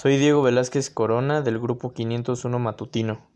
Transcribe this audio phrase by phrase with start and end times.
[0.00, 3.26] Soy Diego Velázquez Corona del grupo 501 matutino.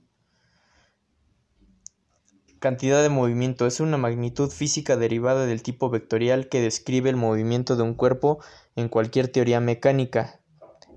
[2.61, 7.75] Cantidad de movimiento es una magnitud física derivada del tipo vectorial que describe el movimiento
[7.75, 8.39] de un cuerpo
[8.77, 10.39] en cualquier teoría mecánica.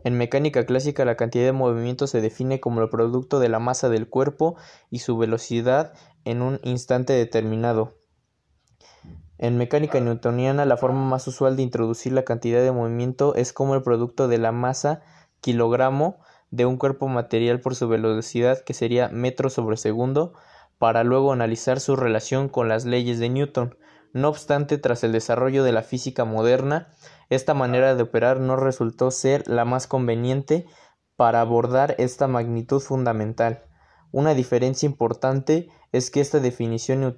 [0.03, 3.89] En mecánica clásica la cantidad de movimiento se define como el producto de la masa
[3.89, 4.57] del cuerpo
[4.91, 5.93] y su velocidad
[6.25, 7.97] en un instante determinado.
[9.39, 13.73] En mecánica newtoniana la forma más usual de introducir la cantidad de movimiento es como
[13.73, 15.01] el producto de la masa
[15.45, 16.17] kilogramo
[16.49, 20.33] de un cuerpo material por su velocidad que sería metro sobre segundo
[20.79, 23.77] para luego analizar su relación con las leyes de Newton.
[24.11, 26.95] No obstante, tras el desarrollo de la física moderna,
[27.29, 30.65] esta manera de operar no resultó ser la más conveniente
[31.15, 33.65] para abordar esta magnitud fundamental.
[34.11, 37.15] Una diferencia importante es que esta definición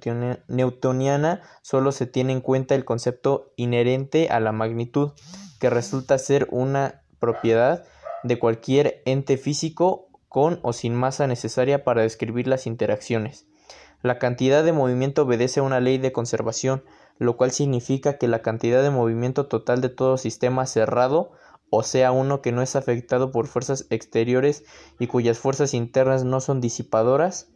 [0.48, 5.12] newtoniana solo se tiene en cuenta el concepto inherente a la magnitud,
[5.60, 7.86] que resulta ser una propiedad
[8.22, 13.46] de cualquier ente físico con o sin masa necesaria para describir las interacciones.
[14.02, 16.84] La cantidad de movimiento obedece a una ley de conservación,
[17.18, 21.32] lo cual significa que la cantidad de movimiento total de todo sistema cerrado,
[21.70, 24.64] o sea uno que no es afectado por fuerzas exteriores
[24.98, 27.50] y cuyas fuerzas internas no son disipadoras,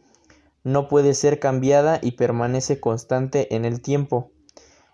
[0.63, 4.31] no puede ser cambiada y permanece constante en el tiempo.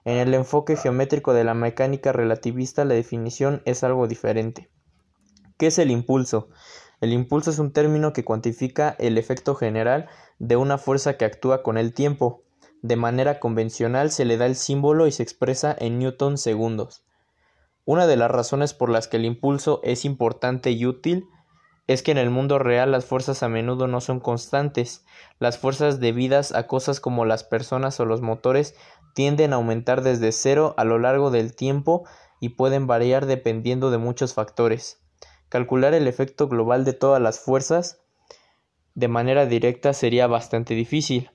[0.06, 4.70] En el enfoque geométrico de la mecánica relativista la definición es algo diferente.
[5.60, 6.48] ¿Qué es el impulso?
[7.02, 10.08] El impulso es un término que cuantifica el efecto general
[10.38, 12.44] de una fuerza que actúa con el tiempo.
[12.82, 17.04] De manera convencional se le da el símbolo y se expresa en newton segundos.
[17.84, 21.28] Una de las razones por las que el impulso es importante y útil
[21.88, 25.04] es que en el mundo real las fuerzas a menudo no son constantes.
[25.40, 28.76] Las fuerzas debidas a cosas como las personas o los motores
[29.14, 32.06] tienden a aumentar desde cero a lo largo del tiempo
[32.40, 35.02] y pueden variar dependiendo de muchos factores.
[35.50, 38.00] Calcular el efecto global de todas las fuerzas
[38.94, 41.32] de manera directa sería bastante difícil.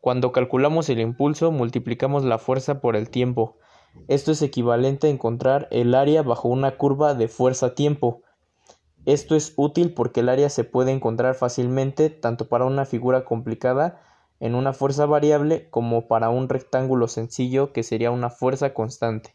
[0.00, 3.56] Cuando calculamos el impulso, multiplicamos la fuerza por el tiempo.
[4.06, 8.20] Esto es equivalente a encontrar el área bajo una curva de fuerza-tiempo.
[9.06, 14.02] Esto es útil porque el área se puede encontrar fácilmente tanto para una figura complicada
[14.40, 19.34] en una fuerza variable como para un rectángulo sencillo que sería una fuerza constante.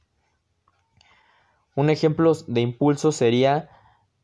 [1.76, 3.70] Un ejemplo de impulso sería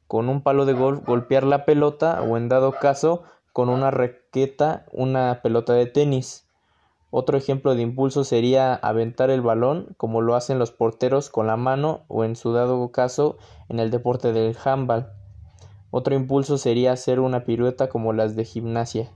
[0.07, 3.23] con un palo de golf golpear la pelota o en dado caso
[3.53, 6.45] con una raqueta una pelota de tenis.
[7.09, 11.55] Otro ejemplo de impulso sería aventar el balón como lo hacen los porteros con la
[11.55, 13.37] mano o en su dado caso
[13.69, 15.07] en el deporte del handball.
[15.91, 19.11] Otro impulso sería hacer una pirueta como las de gimnasia.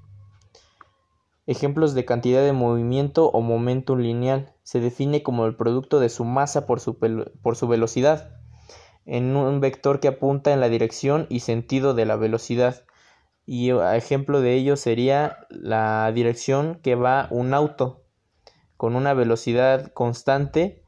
[1.46, 6.24] Ejemplos de cantidad de movimiento o momentum lineal se define como el producto de su
[6.24, 8.39] masa por su, por su velocidad
[9.06, 12.86] en un vector que apunta en la dirección y sentido de la velocidad.
[13.46, 18.04] Y ejemplo de ello sería la dirección que va un auto
[18.78, 20.84] con una velocidad constante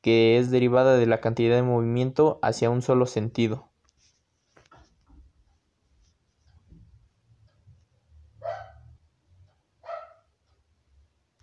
[0.00, 3.70] que es derivada de la cantidad de movimiento hacia un solo sentido.